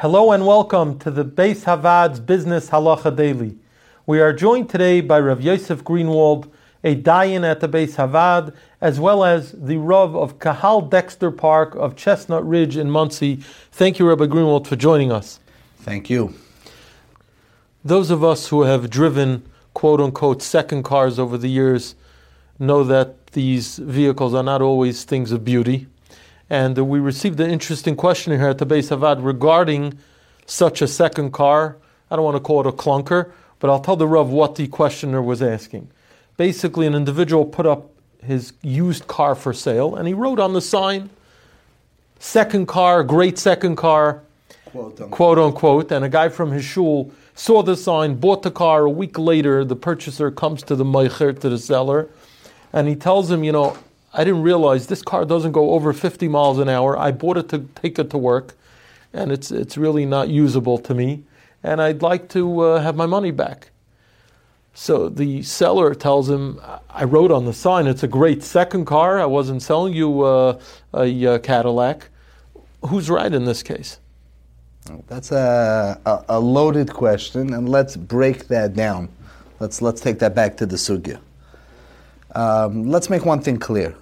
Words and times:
Hello 0.00 0.30
and 0.30 0.46
welcome 0.46 0.98
to 0.98 1.10
the 1.10 1.24
Beis 1.24 1.64
HaVaad's 1.64 2.20
Business 2.20 2.68
Halacha 2.68 3.16
Daily. 3.16 3.56
We 4.04 4.20
are 4.20 4.30
joined 4.30 4.68
today 4.68 5.00
by 5.00 5.18
Rav 5.18 5.40
Yosef 5.40 5.82
Greenwald, 5.82 6.50
a 6.84 6.94
dayan 6.94 7.50
at 7.50 7.60
the 7.60 7.68
Beis 7.70 7.94
HaVaad, 7.94 8.54
as 8.82 9.00
well 9.00 9.24
as 9.24 9.52
the 9.52 9.78
Rav 9.78 10.14
of 10.14 10.38
Kahal 10.38 10.82
Dexter 10.82 11.30
Park 11.30 11.74
of 11.76 11.96
Chestnut 11.96 12.46
Ridge 12.46 12.76
in 12.76 12.90
Monsey. 12.90 13.36
Thank 13.72 13.98
you, 13.98 14.06
Rabbi 14.06 14.26
Greenwald, 14.26 14.66
for 14.66 14.76
joining 14.76 15.10
us. 15.10 15.40
Thank 15.78 16.10
you. 16.10 16.34
Those 17.82 18.10
of 18.10 18.22
us 18.22 18.48
who 18.48 18.64
have 18.64 18.90
driven 18.90 19.44
quote 19.72 20.02
unquote 20.02 20.42
second 20.42 20.82
cars 20.82 21.18
over 21.18 21.38
the 21.38 21.48
years 21.48 21.94
know 22.58 22.84
that 22.84 23.28
these 23.28 23.78
vehicles 23.78 24.34
are 24.34 24.42
not 24.42 24.60
always 24.60 25.04
things 25.04 25.32
of 25.32 25.42
beauty. 25.42 25.86
And 26.48 26.78
we 26.88 27.00
received 27.00 27.40
an 27.40 27.50
interesting 27.50 27.96
question 27.96 28.32
here 28.38 28.48
at 28.48 28.58
the 28.58 28.66
Beis 28.66 28.96
HaVaad 28.96 29.24
regarding 29.24 29.98
such 30.46 30.80
a 30.80 30.86
second 30.86 31.32
car. 31.32 31.76
I 32.10 32.16
don't 32.16 32.24
want 32.24 32.36
to 32.36 32.40
call 32.40 32.60
it 32.60 32.66
a 32.66 32.72
clunker, 32.72 33.32
but 33.58 33.68
I'll 33.68 33.80
tell 33.80 33.96
the 33.96 34.06
Rav 34.06 34.28
what 34.30 34.54
the 34.54 34.68
questioner 34.68 35.20
was 35.20 35.42
asking. 35.42 35.90
Basically, 36.36 36.86
an 36.86 36.94
individual 36.94 37.44
put 37.44 37.66
up 37.66 37.90
his 38.22 38.52
used 38.62 39.08
car 39.08 39.34
for 39.34 39.52
sale, 39.52 39.96
and 39.96 40.06
he 40.06 40.14
wrote 40.14 40.38
on 40.38 40.52
the 40.52 40.60
sign, 40.60 41.10
second 42.20 42.66
car, 42.66 43.02
great 43.02 43.38
second 43.38 43.76
car, 43.76 44.22
quote 44.66 44.92
unquote. 44.92 45.10
quote 45.10 45.38
unquote. 45.38 45.92
And 45.92 46.04
a 46.04 46.08
guy 46.08 46.28
from 46.28 46.52
his 46.52 46.64
shul 46.64 47.10
saw 47.34 47.62
the 47.62 47.76
sign, 47.76 48.16
bought 48.16 48.42
the 48.42 48.50
car. 48.52 48.84
A 48.84 48.90
week 48.90 49.18
later, 49.18 49.64
the 49.64 49.76
purchaser 49.76 50.30
comes 50.30 50.62
to 50.64 50.76
the 50.76 50.84
meicher, 50.84 51.38
to 51.40 51.48
the 51.48 51.58
seller, 51.58 52.08
and 52.72 52.86
he 52.86 52.94
tells 52.94 53.30
him, 53.30 53.42
you 53.42 53.52
know, 53.52 53.76
I 54.16 54.24
didn't 54.24 54.42
realize 54.42 54.86
this 54.86 55.02
car 55.02 55.26
doesn't 55.26 55.52
go 55.52 55.72
over 55.72 55.92
50 55.92 56.26
miles 56.26 56.58
an 56.58 56.70
hour. 56.70 56.98
I 56.98 57.12
bought 57.12 57.36
it 57.36 57.50
to 57.50 57.68
take 57.74 57.98
it 57.98 58.08
to 58.10 58.18
work, 58.18 58.54
and 59.12 59.30
it's, 59.30 59.50
it's 59.50 59.76
really 59.76 60.06
not 60.06 60.30
usable 60.30 60.78
to 60.78 60.94
me, 60.94 61.24
and 61.62 61.82
I'd 61.82 62.00
like 62.00 62.30
to 62.30 62.60
uh, 62.60 62.80
have 62.80 62.96
my 62.96 63.04
money 63.04 63.30
back. 63.30 63.70
So 64.72 65.10
the 65.10 65.42
seller 65.42 65.94
tells 65.94 66.30
him, 66.30 66.60
I 66.88 67.04
wrote 67.04 67.30
on 67.30 67.44
the 67.44 67.52
sign, 67.52 67.86
it's 67.86 68.02
a 68.02 68.08
great 68.08 68.42
second 68.42 68.86
car. 68.86 69.20
I 69.20 69.26
wasn't 69.26 69.62
selling 69.62 69.92
you 69.92 70.22
uh, 70.22 70.60
a, 70.94 71.24
a, 71.24 71.38
Cadillac. 71.38 72.08
Who's 72.88 73.10
right 73.10 73.32
in 73.32 73.44
this 73.44 73.62
case? 73.62 74.00
That's 75.08 75.30
a, 75.30 76.00
a, 76.06 76.24
a, 76.30 76.40
loaded 76.40 76.92
question, 76.92 77.52
and 77.52 77.68
let's 77.68 77.96
break 77.96 78.48
that 78.48 78.74
down. 78.74 79.10
Let's, 79.60 79.82
let's 79.82 80.00
take 80.00 80.20
that 80.20 80.34
back 80.34 80.56
to 80.58 80.66
the 80.66 80.76
sugya. 80.76 81.20
Um, 82.34 82.84
let's 82.84 83.10
make 83.10 83.26
one 83.26 83.40
thing 83.40 83.58
clear. 83.58 83.94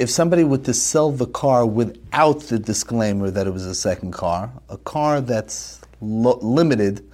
If 0.00 0.08
somebody 0.08 0.44
were 0.44 0.56
to 0.56 0.72
sell 0.72 1.12
the 1.12 1.26
car 1.26 1.66
without 1.66 2.40
the 2.40 2.58
disclaimer 2.58 3.30
that 3.30 3.46
it 3.46 3.50
was 3.50 3.66
a 3.66 3.74
second 3.74 4.12
car, 4.12 4.50
a 4.70 4.78
car 4.78 5.20
that's 5.20 5.82
lo- 6.00 6.38
limited 6.40 7.04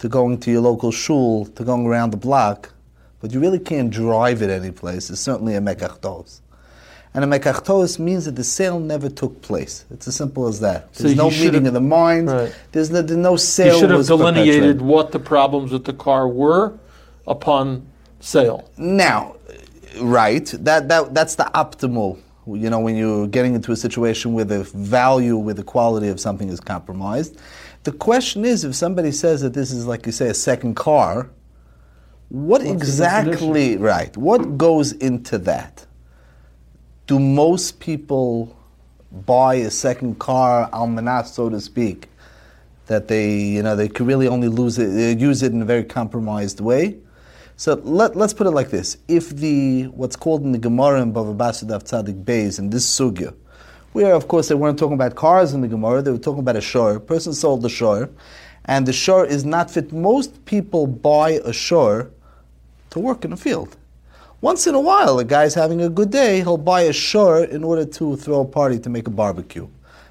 to 0.00 0.08
going 0.10 0.38
to 0.40 0.50
your 0.50 0.60
local 0.60 0.92
shul, 0.92 1.46
to 1.46 1.64
going 1.64 1.86
around 1.86 2.10
the 2.10 2.18
block, 2.18 2.74
but 3.22 3.32
you 3.32 3.40
really 3.40 3.58
can't 3.58 3.88
drive 3.88 4.42
it 4.42 4.50
anyplace, 4.50 5.08
is 5.08 5.18
certainly 5.18 5.54
a 5.54 5.60
mekach 5.60 6.02
ta'us. 6.02 6.42
And 7.14 7.24
a 7.24 7.26
mekach 7.26 7.64
ta'us 7.64 7.98
means 7.98 8.26
that 8.26 8.36
the 8.36 8.44
sale 8.44 8.80
never 8.80 9.08
took 9.08 9.40
place. 9.40 9.86
It's 9.90 10.06
as 10.06 10.16
simple 10.16 10.46
as 10.46 10.60
that. 10.60 10.92
There's 10.92 11.16
so 11.16 11.28
no 11.28 11.30
meeting 11.30 11.66
of 11.66 11.72
the 11.72 11.80
minds. 11.80 12.30
Right. 12.30 12.54
There's, 12.72 12.90
no, 12.90 13.00
there's 13.00 13.16
no 13.16 13.36
sale. 13.36 13.76
You 13.76 13.80
should 13.80 13.90
have 13.92 14.06
delineated 14.06 14.82
what 14.82 15.10
the 15.10 15.18
problems 15.18 15.72
with 15.72 15.86
the 15.86 15.94
car 15.94 16.28
were 16.28 16.78
upon 17.26 17.86
sale. 18.20 18.68
Now, 18.76 19.36
right, 19.98 20.44
that, 20.58 20.90
that, 20.90 21.14
that's 21.14 21.36
the 21.36 21.50
optimal 21.54 22.20
you 22.46 22.70
know, 22.70 22.78
when 22.78 22.96
you're 22.96 23.26
getting 23.26 23.54
into 23.54 23.72
a 23.72 23.76
situation 23.76 24.32
where 24.32 24.44
the 24.44 24.62
value, 24.62 25.36
where 25.36 25.54
the 25.54 25.64
quality 25.64 26.08
of 26.08 26.20
something 26.20 26.48
is 26.48 26.60
compromised. 26.60 27.40
The 27.82 27.92
question 27.92 28.44
is, 28.44 28.64
if 28.64 28.74
somebody 28.74 29.10
says 29.10 29.40
that 29.40 29.52
this 29.52 29.72
is, 29.72 29.86
like 29.86 30.06
you 30.06 30.12
say, 30.12 30.28
a 30.28 30.34
second 30.34 30.76
car, 30.76 31.30
what 32.28 32.62
What's 32.62 32.70
exactly, 32.70 33.76
right, 33.76 34.16
what 34.16 34.58
goes 34.58 34.92
into 34.92 35.38
that? 35.38 35.86
Do 37.06 37.18
most 37.20 37.78
people 37.78 38.56
buy 39.12 39.54
a 39.56 39.70
second 39.70 40.18
car, 40.18 40.68
almanach, 40.70 41.26
so 41.26 41.48
to 41.48 41.60
speak, 41.60 42.08
that 42.86 43.08
they, 43.08 43.38
you 43.38 43.62
know, 43.62 43.76
they 43.76 43.88
could 43.88 44.06
really 44.06 44.26
only 44.28 44.48
lose 44.48 44.78
it, 44.78 44.88
uh, 44.88 45.18
use 45.18 45.42
it 45.42 45.52
in 45.52 45.62
a 45.62 45.64
very 45.64 45.84
compromised 45.84 46.60
way? 46.60 46.98
So 47.58 47.74
let, 47.84 48.14
us 48.18 48.34
put 48.34 48.46
it 48.46 48.50
like 48.50 48.68
this. 48.68 48.98
If 49.08 49.30
the, 49.30 49.84
what's 49.84 50.14
called 50.14 50.42
in 50.42 50.52
the 50.52 50.58
Gemara 50.58 51.00
in 51.00 51.10
Bava 51.10 51.34
Basra 51.34 51.66
Daf 51.66 51.84
Tzadik 51.84 52.22
Beis, 52.22 52.58
in 52.58 52.68
this 52.68 52.86
sugya, 52.86 53.34
where 53.92 54.14
of 54.14 54.28
course 54.28 54.48
they 54.48 54.54
weren't 54.54 54.78
talking 54.78 54.94
about 54.94 55.14
cars 55.14 55.54
in 55.54 55.62
the 55.62 55.68
Gemara, 55.68 56.02
they 56.02 56.10
were 56.10 56.18
talking 56.18 56.40
about 56.40 56.56
a 56.56 56.60
shore. 56.60 56.96
A 56.96 57.00
person 57.00 57.32
sold 57.32 57.62
the 57.62 57.70
shore, 57.70 58.10
and 58.66 58.84
the 58.84 58.92
shore 58.92 59.24
is 59.24 59.46
not 59.46 59.70
fit. 59.70 59.90
Most 59.90 60.44
people 60.44 60.86
buy 60.86 61.40
a 61.46 61.52
shore 61.52 62.10
to 62.90 62.98
work 62.98 63.24
in 63.24 63.32
a 63.32 63.38
field. 63.38 63.74
Once 64.42 64.66
in 64.66 64.74
a 64.74 64.80
while, 64.80 65.18
a 65.18 65.24
guy's 65.24 65.54
having 65.54 65.80
a 65.80 65.88
good 65.88 66.10
day, 66.10 66.40
he'll 66.40 66.58
buy 66.58 66.82
a 66.82 66.92
shore 66.92 67.42
in 67.42 67.64
order 67.64 67.86
to 67.86 68.16
throw 68.16 68.42
a 68.42 68.44
party 68.44 68.78
to 68.78 68.90
make 68.90 69.06
a 69.06 69.10
barbecue. 69.10 69.66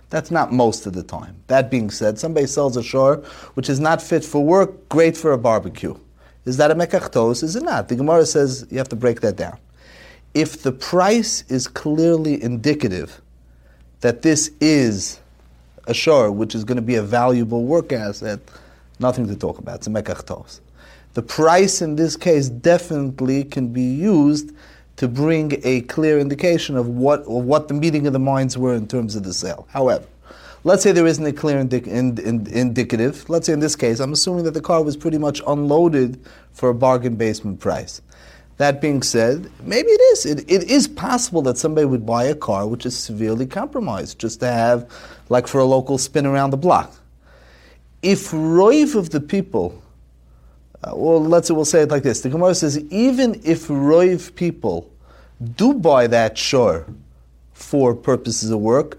That's 0.09 0.31
not 0.31 0.51
most 0.51 0.87
of 0.87 0.93
the 0.93 1.03
time. 1.03 1.35
That 1.45 1.69
being 1.69 1.91
said, 1.91 2.17
somebody 2.17 2.47
sells 2.47 2.75
a 2.75 2.81
shore 2.81 3.17
which 3.53 3.69
is 3.69 3.79
not 3.79 4.01
fit 4.01 4.25
for 4.25 4.43
work, 4.43 4.89
great 4.89 5.15
for 5.15 5.31
a 5.31 5.37
barbecue. 5.37 5.95
Is 6.45 6.57
that 6.57 6.71
a 6.71 6.75
mekach 6.75 7.11
ta'us? 7.11 7.43
Is 7.43 7.55
it 7.55 7.63
not? 7.63 7.89
The 7.89 7.95
Gemara 7.95 8.25
says 8.25 8.67
you 8.69 8.77
have 8.77 8.89
to 8.89 8.95
break 8.95 9.21
that 9.21 9.35
down. 9.35 9.57
If 10.33 10.63
the 10.63 10.71
price 10.71 11.43
is 11.49 11.67
clearly 11.67 12.41
indicative 12.41 13.21
that 14.01 14.21
this 14.21 14.51
is 14.61 15.19
a 15.87 15.93
shore, 15.93 16.31
which 16.31 16.55
is 16.55 16.63
going 16.63 16.75
to 16.75 16.81
be 16.81 16.95
a 16.95 17.01
valuable 17.01 17.63
work 17.63 17.91
asset, 17.91 18.39
nothing 18.99 19.27
to 19.27 19.35
talk 19.35 19.57
about. 19.59 19.75
It's 19.75 19.87
a 19.87 19.89
mekach 19.89 20.25
ta'us. 20.25 20.61
The 21.13 21.21
price 21.21 21.81
in 21.81 21.95
this 21.95 22.17
case 22.17 22.49
definitely 22.49 23.45
can 23.45 23.69
be 23.69 23.83
used 23.83 24.51
to 24.97 25.07
bring 25.07 25.59
a 25.63 25.81
clear 25.81 26.19
indication 26.19 26.77
of 26.77 26.87
what, 26.87 27.21
of 27.21 27.27
what 27.45 27.67
the 27.67 27.73
meeting 27.73 28.07
of 28.07 28.13
the 28.13 28.19
minds 28.19 28.57
were 28.57 28.75
in 28.75 28.87
terms 28.87 29.15
of 29.15 29.23
the 29.23 29.33
sale. 29.33 29.67
However, 29.69 30.05
Let's 30.65 30.81
say 30.81 30.91
there 30.91 31.05
isn't 31.05 31.23
a 31.23 31.31
clear 31.31 31.63
indic- 31.63 31.85
ind- 31.85 32.17
ind- 32.17 32.47
indicative. 32.47 33.29
Let's 33.29 33.45
say 33.45 33.53
in 33.53 33.59
this 33.59 33.75
case, 33.75 33.99
I'm 33.99 34.13
assuming 34.13 34.45
that 34.45 34.55
the 34.55 34.61
car 34.61 34.81
was 34.83 34.97
pretty 34.97 35.19
much 35.19 35.39
unloaded 35.45 36.19
for 36.53 36.69
a 36.69 36.73
bargain 36.73 37.17
basement 37.17 37.59
price. 37.59 38.01
That 38.57 38.81
being 38.81 39.03
said, 39.03 39.51
maybe 39.61 39.89
it 39.89 40.01
is. 40.13 40.25
It, 40.25 40.39
it 40.49 40.63
is 40.63 40.87
possible 40.87 41.43
that 41.43 41.59
somebody 41.59 41.85
would 41.85 42.03
buy 42.03 42.23
a 42.23 42.33
car 42.33 42.65
which 42.65 42.87
is 42.87 42.97
severely 42.97 43.45
compromised 43.45 44.17
just 44.17 44.39
to 44.39 44.47
have, 44.47 44.89
like 45.29 45.45
for 45.45 45.59
a 45.59 45.65
local 45.65 45.99
spin 45.99 46.25
around 46.25 46.49
the 46.49 46.57
block. 46.57 46.91
If 48.01 48.31
roiv 48.31 48.95
of 48.95 49.11
the 49.11 49.21
people, 49.21 49.83
uh, 50.83 50.93
well, 50.95 51.23
let's 51.23 51.47
say 51.47 51.53
we'll 51.53 51.65
say 51.65 51.81
it 51.81 51.89
like 51.89 52.01
this: 52.01 52.21
the 52.21 52.29
Gemara 52.29 52.55
says 52.55 52.79
even 52.85 53.39
if 53.43 53.67
roiv 53.67 54.33
people 54.33 54.89
do 55.57 55.75
buy 55.75 56.07
that 56.07 56.39
shore 56.39 56.87
for 57.53 57.93
purposes 57.93 58.49
of 58.49 58.61
work, 58.61 58.97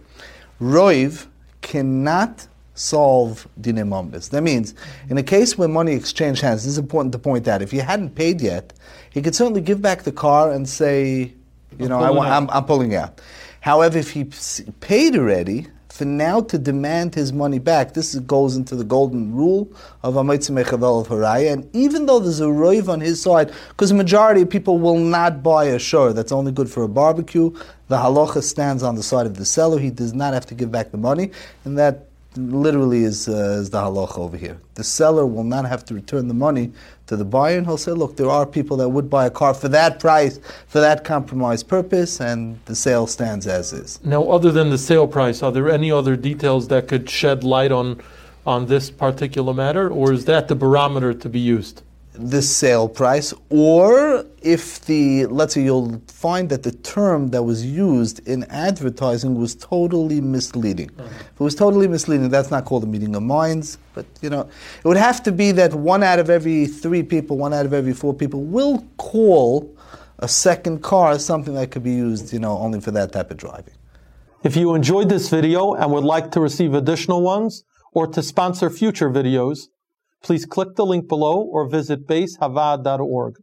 roiv 0.60 1.26
cannot 1.66 2.46
solve 2.74 3.48
dinem 3.60 3.90
That 4.30 4.42
means, 4.42 4.74
in 5.08 5.18
a 5.18 5.22
case 5.22 5.58
where 5.58 5.66
money 5.66 5.94
exchange 5.94 6.40
hands, 6.40 6.62
this 6.62 6.72
is 6.72 6.78
important 6.78 7.10
to 7.12 7.18
point 7.18 7.48
out. 7.48 7.60
If 7.60 7.72
you 7.72 7.80
hadn't 7.80 8.14
paid 8.14 8.40
yet, 8.40 8.72
he 9.10 9.20
could 9.20 9.34
certainly 9.34 9.62
give 9.62 9.82
back 9.82 10.04
the 10.04 10.12
car 10.12 10.52
and 10.52 10.68
say, 10.68 11.32
you 11.78 11.84
I'm 11.84 11.88
know, 11.88 11.98
I 11.98 12.36
I'm, 12.36 12.48
I'm, 12.50 12.64
pulling 12.64 12.94
out. 12.94 13.20
However, 13.60 13.98
if 13.98 14.12
he 14.12 14.24
paid 14.78 15.16
already, 15.16 15.66
for 15.96 16.04
now 16.04 16.40
to 16.42 16.58
demand 16.58 17.14
his 17.14 17.32
money 17.32 17.58
back, 17.58 17.94
this 17.94 18.14
goes 18.16 18.56
into 18.56 18.76
the 18.76 18.84
golden 18.84 19.34
rule 19.34 19.68
of 20.02 20.14
Hamotzi 20.14 20.50
Mechaveiro 20.50 21.04
Alav 21.04 21.06
Haraya. 21.06 21.52
And 21.52 21.74
even 21.74 22.06
though 22.06 22.20
there's 22.20 22.40
a 22.40 22.44
roiv 22.44 22.88
on 22.88 23.00
his 23.00 23.20
side, 23.20 23.52
because 23.68 23.88
the 23.88 23.94
majority 23.94 24.42
of 24.42 24.50
people 24.50 24.78
will 24.78 24.98
not 24.98 25.42
buy 25.42 25.64
a 25.64 25.78
shore 25.78 26.12
that's 26.12 26.32
only 26.32 26.52
good 26.52 26.70
for 26.70 26.82
a 26.82 26.88
barbecue, 26.88 27.50
the 27.88 27.96
halacha 27.96 28.42
stands 28.42 28.82
on 28.82 28.94
the 28.94 29.02
side 29.02 29.26
of 29.26 29.36
the 29.36 29.44
seller. 29.44 29.78
He 29.78 29.90
does 29.90 30.12
not 30.12 30.34
have 30.34 30.46
to 30.46 30.54
give 30.54 30.70
back 30.70 30.90
the 30.90 30.98
money, 30.98 31.30
and 31.64 31.78
that 31.78 32.06
literally 32.36 33.04
is, 33.04 33.28
uh, 33.28 33.58
is 33.60 33.70
the 33.70 33.78
halacha 33.78 34.18
over 34.18 34.36
here. 34.36 34.58
The 34.74 34.84
seller 34.84 35.26
will 35.26 35.44
not 35.44 35.66
have 35.66 35.84
to 35.86 35.94
return 35.94 36.28
the 36.28 36.34
money 36.34 36.72
to 37.06 37.16
the 37.16 37.24
buyer, 37.24 37.58
and 37.58 37.66
he'll 37.66 37.76
say, 37.76 37.92
look, 37.92 38.16
there 38.16 38.30
are 38.30 38.44
people 38.44 38.76
that 38.78 38.88
would 38.88 39.08
buy 39.08 39.26
a 39.26 39.30
car 39.30 39.54
for 39.54 39.68
that 39.68 40.00
price, 40.00 40.40
for 40.66 40.80
that 40.80 41.04
compromise 41.04 41.62
purpose, 41.62 42.20
and 42.20 42.58
the 42.66 42.74
sale 42.74 43.06
stands 43.06 43.46
as 43.46 43.72
is. 43.72 44.00
Now, 44.04 44.24
other 44.24 44.52
than 44.52 44.70
the 44.70 44.78
sale 44.78 45.06
price, 45.06 45.42
are 45.42 45.52
there 45.52 45.70
any 45.70 45.90
other 45.90 46.16
details 46.16 46.68
that 46.68 46.88
could 46.88 47.08
shed 47.08 47.44
light 47.44 47.72
on, 47.72 48.02
on 48.44 48.66
this 48.66 48.90
particular 48.90 49.54
matter, 49.54 49.88
or 49.88 50.12
is 50.12 50.24
that 50.26 50.48
the 50.48 50.54
barometer 50.54 51.14
to 51.14 51.28
be 51.28 51.40
used? 51.40 51.82
The 52.18 52.42
sale 52.42 52.88
price, 52.88 53.32
or 53.50 54.24
if 54.42 54.84
the, 54.86 55.26
let's 55.26 55.54
say 55.54 55.62
you'll 55.62 56.00
find 56.08 56.48
that 56.50 56.62
the 56.62 56.72
term 56.72 57.28
that 57.28 57.42
was 57.42 57.64
used 57.64 58.26
in 58.28 58.44
advertising 58.44 59.34
was 59.34 59.54
totally 59.54 60.20
misleading. 60.20 60.88
Mm-hmm. 60.88 61.02
If 61.04 61.40
it 61.40 61.40
was 61.40 61.54
totally 61.54 61.88
misleading, 61.88 62.28
that's 62.28 62.50
not 62.50 62.64
called 62.64 62.84
a 62.84 62.86
meeting 62.86 63.14
of 63.16 63.22
minds, 63.22 63.78
but 63.94 64.06
you 64.22 64.30
know, 64.30 64.40
it 64.40 64.88
would 64.88 64.96
have 64.96 65.22
to 65.24 65.32
be 65.32 65.52
that 65.52 65.74
one 65.74 66.02
out 66.02 66.18
of 66.18 66.30
every 66.30 66.66
three 66.66 67.02
people, 67.02 67.36
one 67.36 67.52
out 67.52 67.66
of 67.66 67.72
every 67.72 67.92
four 67.92 68.14
people 68.14 68.42
will 68.42 68.86
call 68.96 69.76
a 70.20 70.28
second 70.28 70.82
car 70.82 71.18
something 71.18 71.54
that 71.54 71.70
could 71.70 71.82
be 71.82 71.92
used, 71.92 72.32
you 72.32 72.38
know, 72.38 72.56
only 72.58 72.80
for 72.80 72.90
that 72.92 73.12
type 73.12 73.30
of 73.30 73.36
driving. 73.36 73.74
If 74.42 74.56
you 74.56 74.74
enjoyed 74.74 75.08
this 75.08 75.28
video 75.28 75.74
and 75.74 75.90
would 75.92 76.04
like 76.04 76.30
to 76.32 76.40
receive 76.40 76.74
additional 76.74 77.22
ones 77.22 77.64
or 77.92 78.06
to 78.06 78.22
sponsor 78.22 78.70
future 78.70 79.10
videos, 79.10 79.68
please 80.26 80.44
click 80.44 80.74
the 80.74 80.84
link 80.84 81.08
below 81.08 81.40
or 81.40 81.68
visit 81.68 82.04
baishavaad.org. 82.04 83.36